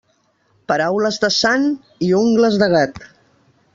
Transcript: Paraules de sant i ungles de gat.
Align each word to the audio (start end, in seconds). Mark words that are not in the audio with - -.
Paraules 0.71 1.21
de 1.25 1.29
sant 1.35 1.67
i 2.09 2.13
ungles 2.21 2.59
de 2.63 2.71
gat. 2.77 2.99